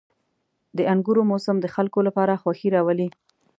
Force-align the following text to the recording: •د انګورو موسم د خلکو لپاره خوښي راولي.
•د 0.77 0.79
انګورو 0.91 1.21
موسم 1.31 1.55
د 1.61 1.65
خلکو 1.75 1.99
لپاره 2.07 2.39
خوښي 2.41 2.69
راولي. 2.75 3.07